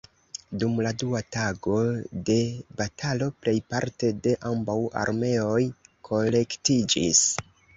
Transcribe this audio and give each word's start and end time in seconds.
Dum 0.61 0.77
la 0.85 0.91
dua 1.03 1.19
tago 1.35 1.75
de 2.29 2.37
batalo, 2.79 3.27
plejparte 3.43 4.09
de 4.25 4.33
ambaŭ 4.53 4.79
armeoj 5.05 5.63
kolektiĝis. 6.11 7.23